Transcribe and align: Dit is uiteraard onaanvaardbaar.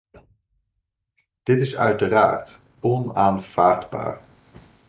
Dit 1.43 1.61
is 1.61 1.75
uiteraard 1.75 2.59
onaanvaardbaar. 2.79 4.21